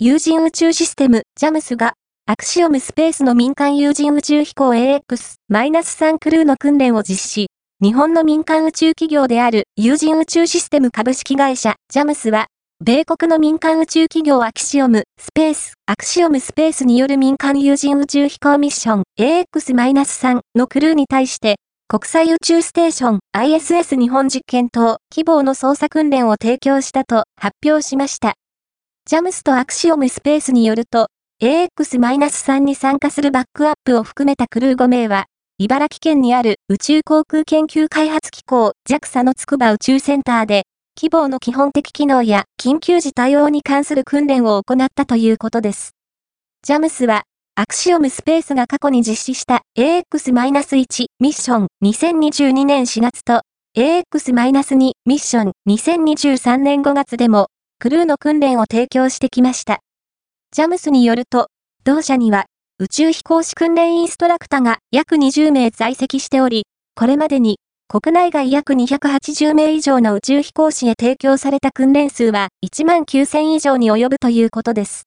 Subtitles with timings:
[0.00, 1.94] 有人宇宙システム、ジャムスが、
[2.24, 7.46] アクシオムスペースの民間有人宇宙飛行 AX-3 クルーの訓練を実施。
[7.82, 12.46] 日本の民間宇宙企業である有人宇宙システム株式会社、ジャムスは、
[12.78, 21.56] 米国の民間宇宙企業アキシオム、スペース、アクシオムスペースによる民間有人宇宙飛行ミッション AX-3 のクルーに対して、
[21.88, 28.36] 国際宇宙ステーション ISS 日本実験棟希望の操作訓練を提供したと発表しました。
[29.08, 31.08] ジャムスとアクシオムスペースによると、
[31.40, 35.24] AX-3 に参加するバックアップを含めたクルー5名は、
[35.56, 45.92] 茨城県にある宇宙航空研究開発機構 JAXA の筑波宇宙センターで、希望の基本的機能や緊急時対応に関する訓練を行ったということです。
[46.62, 47.22] ジャムスは、
[47.54, 53.40] アクシオムスペースが過去に実施した AX-1 ミッション2022年4月と
[53.74, 57.48] AX-2 ミッション2023年5月でも
[57.80, 59.78] クルーの訓練を提供してきました。
[60.50, 61.46] ジャムスによると、
[61.84, 62.46] 同社には
[62.80, 66.64] 宇宙飛行士訓練インストラクターが約20名在籍しており、
[66.96, 74.96] これまでに国内外約280名以上の宇宙飛行士へ提供された訓練数は1万9000以上に及ぶということです。